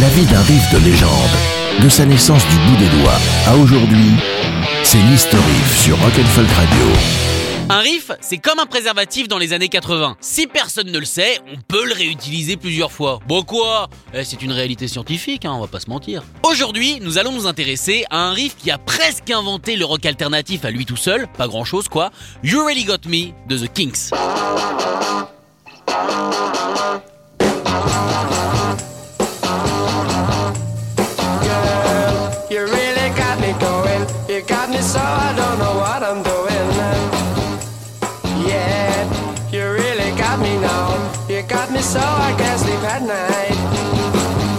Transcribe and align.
La 0.00 0.08
vie 0.08 0.24
d'un 0.26 0.40
riff 0.42 0.72
de 0.72 0.78
légende, 0.78 1.82
de 1.82 1.88
sa 1.88 2.04
naissance 2.04 2.42
du 2.48 2.56
bout 2.56 2.76
des 2.78 2.88
doigts 2.98 3.18
à 3.46 3.54
aujourd'hui, 3.56 4.10
c'est 4.82 4.98
l'History 4.98 5.42
sur 5.76 5.98
Rock'n'Folk 6.00 6.48
Radio. 6.50 6.86
Un 7.68 7.78
riff, 7.78 8.10
c'est 8.20 8.38
comme 8.38 8.58
un 8.58 8.66
préservatif 8.66 9.28
dans 9.28 9.38
les 9.38 9.52
années 9.52 9.68
80. 9.68 10.16
Si 10.20 10.46
personne 10.46 10.90
ne 10.90 10.98
le 10.98 11.04
sait, 11.04 11.38
on 11.52 11.56
peut 11.66 11.86
le 11.86 11.94
réutiliser 11.94 12.56
plusieurs 12.56 12.92
fois. 12.92 13.20
Bon 13.28 13.42
quoi? 13.42 13.88
Eh, 14.12 14.24
C'est 14.24 14.42
une 14.42 14.52
réalité 14.52 14.88
scientifique, 14.88 15.44
hein, 15.44 15.52
on 15.54 15.60
va 15.60 15.66
pas 15.68 15.80
se 15.80 15.88
mentir. 15.88 16.22
Aujourd'hui, 16.42 16.98
nous 17.00 17.18
allons 17.18 17.32
nous 17.32 17.46
intéresser 17.46 18.04
à 18.10 18.18
un 18.18 18.32
riff 18.32 18.56
qui 18.56 18.70
a 18.70 18.78
presque 18.78 19.30
inventé 19.30 19.76
le 19.76 19.84
rock 19.84 20.04
alternatif 20.06 20.64
à 20.64 20.70
lui 20.70 20.86
tout 20.86 20.96
seul, 20.96 21.28
pas 21.38 21.46
grand 21.46 21.64
chose 21.64 21.88
quoi. 21.88 22.10
You 22.42 22.64
Really 22.64 22.84
Got 22.84 23.06
Me 23.08 23.32
de 23.48 23.58
The 23.58 23.72
Kinks. 23.72 24.10
Got 33.24 33.40
me 33.40 33.52
going. 33.58 34.02
You 34.28 34.42
got 34.42 34.68
me 34.68 34.80
so 34.92 35.00
I 35.00 35.30
don't 35.40 35.58
know 35.62 35.74
what 35.82 36.00
I'm 36.08 36.20
doing. 36.30 36.68
Yeah, 38.50 38.94
you 39.50 39.62
really 39.80 40.10
got 40.18 40.38
me 40.40 40.52
now. 40.60 40.88
You 41.28 41.42
got 41.42 41.70
me 41.70 41.80
so 41.80 42.00
I 42.00 42.34
can't 42.38 42.60
sleep 42.60 42.82
at 42.94 43.02
night. 43.02 43.33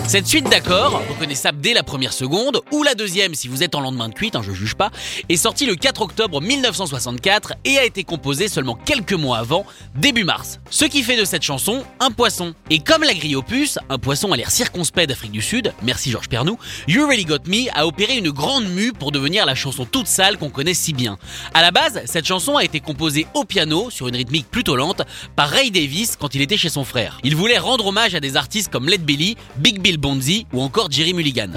Cette 0.08 0.28
suite 0.28 0.48
d'accords, 0.52 1.02
reconnaissable 1.10 1.60
dès 1.62 1.74
la 1.74 1.82
première 1.82 2.14
seconde, 2.14 2.62
ou 2.72 2.84
la 2.84 2.94
deuxième 2.94 3.34
si 3.34 3.48
vous 3.48 3.64
êtes 3.64 3.74
en 3.74 3.82
lendemain 3.82 4.08
de 4.08 4.14
cuite, 4.14 4.36
hein, 4.36 4.44
je 4.44 4.52
juge 4.52 4.76
pas, 4.76 4.92
est 5.30 5.36
sortie 5.36 5.66
le 5.66 5.76
4 5.76 6.04
octobre 6.04 6.42
1964 6.42 7.54
et 7.66 7.80
a 7.80 7.84
été 7.84 8.04
composée 8.04 8.48
seulement 8.48 8.76
quelques 8.76 9.14
mois 9.14 9.40
avant, 9.40 9.66
début 9.96 10.24
mars. 10.24 10.60
Ce 10.70 10.86
qui 10.86 11.02
fait 11.02 11.18
de 11.18 11.26
cette 11.26 11.42
chanson 11.42 11.84
un 12.00 12.12
poisson. 12.12 12.54
Et 12.70 12.80
comme 12.80 13.02
la 13.02 13.16
grille 13.16 13.36
opus, 13.36 13.80
un 13.90 13.98
poisson 13.98 14.32
à 14.32 14.38
l'air 14.38 14.52
circonspect 14.52 15.10
d'Afrique 15.10 15.32
du 15.32 15.42
Sud, 15.42 15.74
merci 15.82 16.12
Georges 16.12 16.30
Pernou, 16.30 16.60
You 16.88 17.08
Really 17.08 17.26
Got 17.26 17.48
Me 17.48 17.68
a 17.74 17.88
opéré 17.88 18.16
une 18.16 18.30
grande 18.30 18.68
mue 18.68 18.94
pour 18.94 19.12
devenir 19.12 19.48
la 19.48 19.56
chanson 19.56 19.86
toute 19.86 20.08
sale 20.08 20.38
qu'on 20.38 20.52
connaît 20.52 20.76
si 20.76 20.94
bien. 20.94 21.18
À 21.56 21.64
la 21.64 21.72
base, 21.72 22.04
cette 22.06 22.28
chanson 22.28 22.58
a 22.58 22.64
été 22.64 22.80
composée 22.80 23.26
au 23.34 23.44
piano, 23.44 23.90
sur 23.90 24.08
une 24.08 24.16
rythmique 24.16 24.52
plutôt 24.52 24.76
lente, 24.76 25.02
par 25.36 25.50
Ray 25.50 25.72
Davis 25.72 26.16
quand 26.16 26.36
il 26.36 26.42
était 26.42 26.58
chez 26.58 26.70
son 26.70 26.84
frère. 26.84 27.20
Il 27.24 27.36
voulait 27.36 27.58
rendre 27.58 27.88
hommage 27.88 28.14
à 28.14 28.20
des 28.20 28.38
artistes 28.38 28.72
comme 28.72 28.88
Led 28.88 29.04
Belly, 29.04 29.36
Big 29.58 29.80
Bill 29.80 29.95
Bonzi 29.98 30.46
ou 30.54 30.62
encore 30.62 30.92
Jerry 30.92 31.14
Mulligan. 31.14 31.50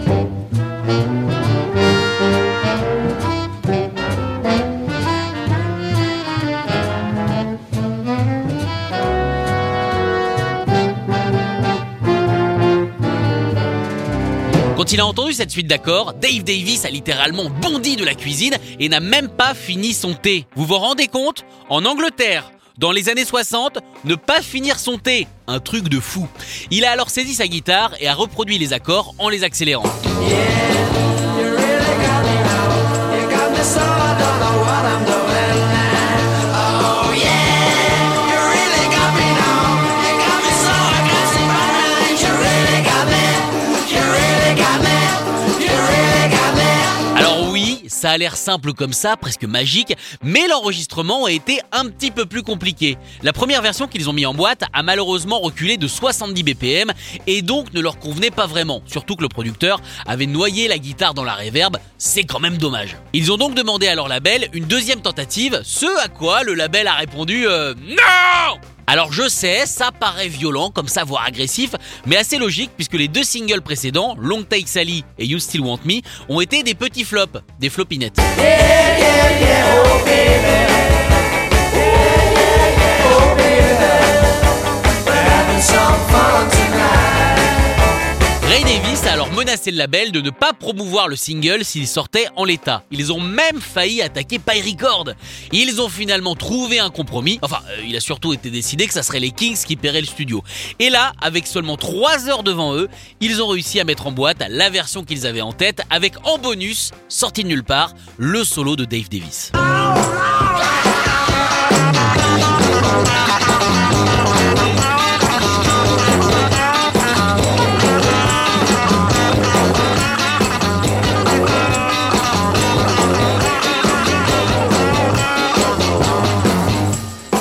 Quand 14.77 14.93
il 14.93 15.01
a 15.01 15.07
entendu 15.07 15.33
cette 15.35 15.51
suite 15.51 15.67
d'accords, 15.67 16.15
Dave 16.15 16.45
Davis 16.45 16.85
a 16.85 16.91
littéralement 16.91 17.51
bondi 17.51 17.97
de 17.97 18.05
la 18.05 18.15
cuisine 18.15 18.57
et 18.79 18.89
n'a 18.89 19.01
même 19.01 19.29
pas 19.29 19.53
fini 19.53 19.93
son 19.93 20.15
thé. 20.15 20.47
Vous 20.55 20.65
vous 20.65 20.79
rendez 20.79 21.09
compte? 21.09 21.45
En 21.69 21.85
Angleterre, 21.85 22.51
dans 22.79 22.93
les 22.93 23.09
années 23.09 23.25
60, 23.25 23.79
ne 24.05 24.15
pas 24.15 24.41
finir 24.41 24.79
son 24.79 24.99
thé, 24.99 25.27
un 25.49 25.59
truc 25.59 25.89
de 25.89 25.99
fou. 25.99 26.29
Il 26.71 26.85
a 26.85 26.93
alors 26.93 27.11
saisi 27.11 27.35
sa 27.35 27.49
guitare 27.49 27.93
et 28.01 28.07
a 28.07 28.15
reproduit 28.15 28.57
les 28.57 28.73
accords 28.73 29.15
en 29.19 29.29
les 29.29 29.43
accélérant. 29.43 29.83
Ça 47.99 48.11
a 48.11 48.17
l'air 48.17 48.37
simple 48.37 48.75
comme 48.75 48.93
ça, 48.93 49.17
presque 49.17 49.45
magique, 49.45 49.93
mais 50.23 50.47
l'enregistrement 50.47 51.25
a 51.25 51.33
été 51.33 51.61
un 51.73 51.87
petit 51.87 52.13
peu 52.13 52.27
plus 52.27 52.45
compliqué. 52.45 52.97
La 53.23 53.33
première 53.33 53.61
version 53.61 53.89
qu'ils 53.89 54.09
ont 54.09 54.13
mis 54.13 54.25
en 54.25 54.35
boîte 54.35 54.63
a 54.73 54.85
malheureusement 54.85 55.41
reculé 55.41 55.77
de 55.77 55.89
70 55.89 56.45
BPM 56.45 56.93
et 57.27 57.43
donc 57.43 57.75
ne 57.75 57.81
leur 57.81 57.99
convenait 57.99 58.31
pas 58.31 58.47
vraiment, 58.47 58.83
surtout 58.87 59.17
que 59.17 59.23
le 59.23 59.29
producteur 59.29 59.81
avait 60.07 60.27
noyé 60.27 60.69
la 60.69 60.79
guitare 60.79 61.13
dans 61.13 61.25
la 61.25 61.35
reverb, 61.35 61.77
c'est 61.99 62.23
quand 62.23 62.39
même 62.39 62.57
dommage. 62.57 62.97
Ils 63.13 63.33
ont 63.33 63.37
donc 63.37 63.57
demandé 63.57 63.89
à 63.89 63.97
leur 63.97 64.07
label 64.07 64.49
une 64.53 64.67
deuxième 64.67 65.01
tentative, 65.01 65.61
ce 65.65 65.87
à 66.05 66.07
quoi 66.07 66.45
le 66.45 66.55
label 66.55 66.87
a 66.87 66.95
répondu 66.95 67.49
euh, 67.49 67.75
NON 67.75 68.78
alors 68.89 69.13
je 69.13 69.29
sais, 69.29 69.67
ça 69.67 69.93
paraît 69.93 70.29
violent, 70.29 70.71
comme 70.71 70.89
ça, 70.89 71.05
voire 71.05 71.27
agressif, 71.27 71.73
mais 72.07 72.17
assez 72.17 72.39
logique 72.39 72.71
puisque 72.75 72.95
les 72.95 73.07
deux 73.07 73.23
singles 73.23 73.61
précédents, 73.61 74.17
Long 74.19 74.45
Take 74.45 74.67
Sally 74.67 75.05
et 75.19 75.27
You 75.27 75.39
Still 75.39 75.61
Want 75.61 75.81
Me, 75.85 76.01
ont 76.31 76.41
été 76.41 76.63
des 76.63 76.75
petits 76.75 77.05
flops, 77.05 77.39
des 77.61 77.69
flopinettes. 77.69 78.19
Ray 78.39 80.68
menacé 89.39 89.71
le 89.71 89.77
label 89.77 90.11
de 90.11 90.21
ne 90.21 90.31
pas 90.31 90.53
promouvoir 90.53 91.07
le 91.07 91.15
single 91.15 91.65
s'il 91.65 91.87
sortait 91.87 92.27
en 92.35 92.45
l'état. 92.45 92.83
Ils 92.91 93.13
ont 93.13 93.21
même 93.21 93.61
failli 93.61 94.03
attaquer 94.03 94.41
Pie 94.41 94.61
Record. 94.61 95.11
Ils 95.53 95.81
ont 95.81 95.89
finalement 95.89 96.35
trouvé 96.35 96.81
un 96.81 96.91
compromis. 96.91 97.39
Enfin, 97.43 97.61
euh, 97.71 97.83
il 97.87 97.95
a 97.97 98.01
surtout 98.01 98.33
été 98.33 98.51
décidé 98.51 98.89
que 98.89 98.93
ça 98.93 99.05
serait 99.05 99.21
les 99.21 99.31
Kings 99.31 99.57
qui 99.65 99.77
paieraient 99.77 100.01
le 100.01 100.09
studio. 100.09 100.43
Et 100.81 100.91
là, 100.91 101.13
avec 101.23 101.47
seulement 101.47 101.77
3 101.77 102.29
heures 102.29 102.43
devant 102.43 102.75
eux, 102.75 102.89
ils 103.21 103.41
ont 103.41 103.47
réussi 103.47 103.79
à 103.79 103.85
mettre 103.85 104.09
en 104.09 104.13
boîte 104.13 104.43
la 104.49 104.71
version 104.71 105.05
qu'ils 105.05 105.25
avaient 105.25 105.41
en 105.41 105.53
tête 105.53 105.83
avec 105.89 106.15
en 106.25 106.39
bonus, 106.39 106.91
sorti 107.09 107.45
de 107.45 107.49
nulle 107.49 107.65
part, 107.65 107.95
le 108.17 108.43
solo 108.43 108.75
de 108.75 108.85
Dave 108.85 109.09
Davis. 109.09 109.53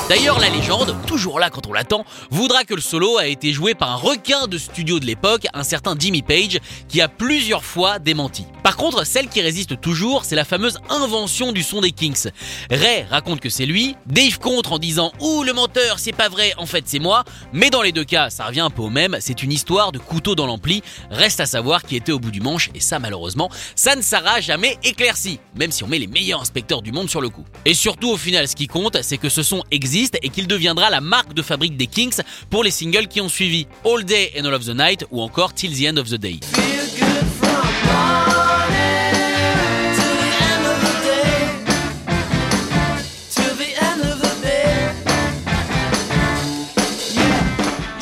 D'ailleurs, 0.08 0.38
la 0.38 0.48
légende, 0.48 0.96
toujours 1.06 1.38
là 1.38 1.50
quand 1.50 1.66
on 1.66 1.74
l'attend, 1.74 2.06
voudra 2.30 2.64
que 2.64 2.72
le 2.72 2.80
solo 2.80 3.18
a 3.18 3.26
été 3.26 3.52
joué 3.52 3.74
par 3.74 3.90
un 3.90 3.96
requin 3.96 4.46
de 4.46 4.56
studio 4.56 5.00
de 5.00 5.04
l'époque, 5.04 5.46
un 5.52 5.62
certain 5.62 5.94
Jimmy 5.98 6.22
Page, 6.22 6.60
qui 6.88 7.02
a 7.02 7.08
plusieurs 7.08 7.62
fois 7.62 7.98
démenti. 7.98 8.46
Par 8.62 8.78
contre, 8.78 9.06
celle 9.06 9.28
qui 9.28 9.42
résiste 9.42 9.82
toujours, 9.82 10.24
c'est 10.24 10.34
la 10.34 10.46
fameuse 10.46 10.78
invention 10.88 11.52
du 11.52 11.62
son 11.62 11.82
des 11.82 11.92
Kings. 11.92 12.30
Ray 12.70 13.04
raconte 13.10 13.40
que 13.40 13.50
c'est 13.50 13.66
lui, 13.66 13.96
Dave 14.06 14.38
contre 14.38 14.72
en 14.72 14.78
disant 14.78 15.12
«Ouh, 15.20 15.42
le 15.42 15.52
menteur, 15.52 15.98
c'est 15.98 16.12
pas 16.12 16.30
vrai, 16.30 16.54
en 16.56 16.64
fait 16.64 16.84
c'est 16.86 17.00
moi», 17.00 17.24
mais 17.52 17.68
dans 17.68 17.82
les 17.82 17.92
deux 17.92 18.04
cas, 18.04 18.30
ça 18.30 18.46
revient 18.46 18.60
un 18.60 18.70
peu 18.70 18.80
au 18.80 18.90
même, 18.90 19.18
c'est 19.20 19.42
une 19.42 19.52
histoire 19.52 19.92
de 19.92 19.98
couteau 19.98 20.34
dans 20.34 20.46
l'ampli, 20.46 20.82
reste 21.10 21.40
à 21.40 21.46
savoir 21.46 21.82
qui 21.82 21.96
était 21.96 22.12
au 22.12 22.18
bout 22.18 22.30
du 22.30 22.40
manche, 22.40 22.70
et 22.74 22.80
ça 22.80 22.98
malheureusement, 22.98 23.50
ça 23.74 23.94
ne 23.94 24.00
sera 24.00 24.40
jamais 24.40 24.78
éclairci, 24.84 25.38
même 25.54 25.70
si 25.70 25.84
on 25.84 25.86
met 25.86 25.98
les 25.98 26.06
meilleurs 26.06 26.40
inspecteurs 26.40 26.80
du 26.80 26.92
monde 26.92 27.10
sur 27.10 27.20
le 27.20 27.28
coup. 27.28 27.44
Et 27.66 27.74
surtout 27.74 28.08
au 28.08 28.16
final, 28.16 28.48
ce 28.48 28.56
qui 28.56 28.68
compte, 28.68 29.02
c'est 29.02 29.18
que 29.18 29.28
ce 29.28 29.42
son 29.42 29.62
existe 29.70 29.98
et 30.22 30.28
qu'il 30.28 30.46
deviendra 30.46 30.90
la 30.90 31.00
marque 31.00 31.34
de 31.34 31.42
fabrique 31.42 31.76
des 31.76 31.86
Kings 31.86 32.20
pour 32.50 32.64
les 32.64 32.70
singles 32.70 33.08
qui 33.08 33.20
ont 33.20 33.28
suivi, 33.28 33.66
All 33.84 34.04
Day 34.04 34.32
and 34.38 34.44
All 34.44 34.54
of 34.54 34.64
the 34.64 34.74
Night 34.74 35.04
ou 35.10 35.22
encore 35.22 35.54
Till 35.54 35.72
the 35.72 35.84
End 35.84 35.98
of 35.98 36.08
the 36.08 36.14
Day. 36.18 36.40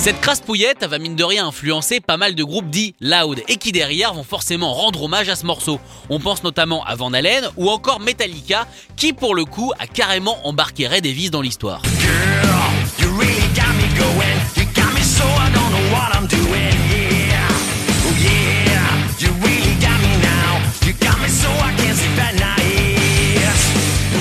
Cette 0.06 0.20
crasse 0.20 0.40
pouillette 0.40 0.86
va 0.86 1.00
mine 1.00 1.16
de 1.16 1.24
rien 1.24 1.48
influencer 1.48 1.98
pas 1.98 2.16
mal 2.16 2.36
de 2.36 2.44
groupes 2.44 2.70
dits 2.70 2.94
loud 3.00 3.42
et 3.48 3.56
qui 3.56 3.72
derrière 3.72 4.14
vont 4.14 4.22
forcément 4.22 4.72
rendre 4.72 5.02
hommage 5.02 5.28
à 5.28 5.34
ce 5.34 5.44
morceau. 5.44 5.80
On 6.10 6.20
pense 6.20 6.44
notamment 6.44 6.84
à 6.84 6.94
Van 6.94 7.12
Halen 7.12 7.48
ou 7.56 7.68
encore 7.68 7.98
Metallica 7.98 8.68
qui 8.96 9.12
pour 9.12 9.34
le 9.34 9.44
coup 9.44 9.72
a 9.80 9.88
carrément 9.88 10.46
embarqué 10.46 10.86
Red 10.86 11.02
Davis 11.02 11.32
dans 11.32 11.42
l'histoire. 11.42 11.82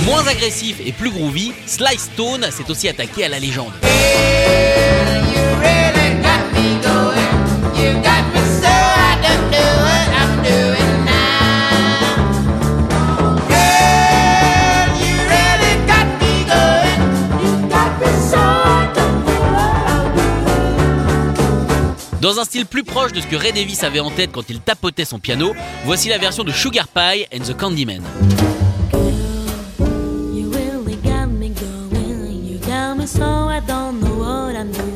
Moins 0.04 0.26
agressif 0.26 0.78
et 0.84 0.92
plus 0.92 1.12
groovy, 1.12 1.52
Sly 1.68 2.00
Stone 2.00 2.48
s'est 2.50 2.72
aussi 2.72 2.88
attaqué 2.90 3.26
à 3.26 3.30
la 3.30 3.38
légende. 3.38 3.74
Dans 22.26 22.40
un 22.40 22.44
style 22.44 22.66
plus 22.66 22.84
proche 22.84 23.14
de 23.14 23.22
ce 23.22 23.28
que 23.28 23.36
Ray 23.36 23.54
Davis 23.54 23.84
avait 23.84 24.00
en 24.00 24.10
tête 24.10 24.32
quand 24.34 24.50
il 24.50 24.60
tapotait 24.60 25.06
son 25.06 25.20
piano, 25.20 25.54
voici 25.86 26.10
la 26.10 26.18
version 26.18 26.44
de 26.44 26.52
Sugar 26.52 26.88
Pie 26.88 27.28
and 27.32 27.44
the 27.44 27.56
Candyman. 27.56 28.02
You 34.82 34.95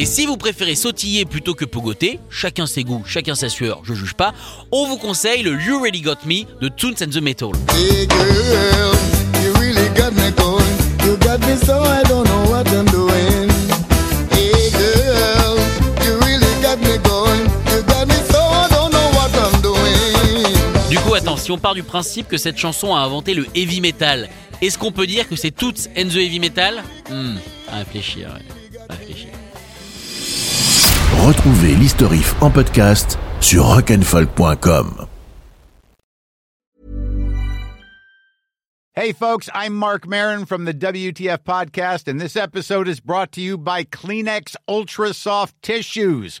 Et 0.00 0.06
si 0.06 0.26
vous 0.26 0.36
préférez 0.36 0.76
sautiller 0.76 1.24
plutôt 1.24 1.54
que 1.54 1.64
pogoter, 1.64 2.20
chacun 2.30 2.68
ses 2.68 2.84
goûts, 2.84 3.02
chacun 3.04 3.34
sa 3.34 3.48
sueur, 3.48 3.80
je 3.82 3.94
juge 3.94 4.14
pas, 4.14 4.32
on 4.70 4.86
vous 4.86 4.96
conseille 4.96 5.42
le 5.42 5.60
You 5.60 5.82
Really 5.82 6.02
Got 6.02 6.18
Me 6.24 6.44
de 6.60 6.68
Toons 6.68 7.02
and 7.02 7.10
the 7.10 7.20
Metal. 7.20 7.50
Hey 7.74 8.06
girl, 8.06 8.94
you 9.42 9.52
really 9.58 9.88
got 9.96 10.12
me 10.12 10.30
going. 10.36 10.64
You 11.04 11.16
got 11.16 11.40
me 11.40 11.56
so 11.56 11.82
I 11.82 12.04
don't 12.04 12.28
know 12.28 12.48
what 12.48 12.68
I'm 12.68 12.84
doing. 12.92 13.50
Hey 14.30 14.70
girl, 14.70 15.58
you 16.04 16.16
really 16.20 16.62
got 16.62 16.78
me 16.78 16.96
going. 17.02 17.42
You 17.66 17.82
got 17.82 18.06
me 18.06 18.14
so 18.30 18.38
I 18.38 18.68
don't 18.70 18.92
know 18.92 19.10
what 19.18 19.32
I'm 19.34 19.60
doing. 19.62 20.88
Du 20.90 20.98
coup, 21.00 21.14
attends, 21.14 21.38
si 21.38 21.50
on 21.50 21.58
part 21.58 21.74
du 21.74 21.82
principe 21.82 22.28
que 22.28 22.36
cette 22.36 22.56
chanson 22.56 22.94
a 22.94 23.00
inventé 23.00 23.34
le 23.34 23.48
heavy 23.56 23.80
metal, 23.80 24.28
est-ce 24.62 24.78
qu'on 24.78 24.92
peut 24.92 25.08
dire 25.08 25.28
que 25.28 25.34
c'est 25.34 25.50
Toots 25.50 25.88
and 25.98 26.06
the 26.06 26.18
Heavy 26.18 26.38
Metal? 26.38 26.84
Hmm, 27.10 27.34
à 27.68 27.78
réfléchir, 27.78 28.28
ouais. 28.28 28.78
À 28.88 28.94
réfléchir. 28.94 29.30
Retrouvez 31.28 31.74
l'historif 31.74 32.34
en 32.40 32.50
podcast 32.50 33.18
sur 33.42 33.66
rock'n'folk.com. 33.66 35.06
Hey, 38.94 39.12
folks, 39.12 39.50
I'm 39.54 39.74
Mark 39.74 40.06
Marin 40.08 40.46
from 40.46 40.64
the 40.64 40.72
WTF 40.72 41.44
Podcast, 41.44 42.08
and 42.08 42.18
this 42.18 42.34
episode 42.34 42.88
is 42.88 43.00
brought 43.00 43.30
to 43.32 43.42
you 43.42 43.58
by 43.58 43.84
Kleenex 43.84 44.56
Ultra 44.66 45.12
Soft 45.12 45.54
Tissues, 45.60 46.40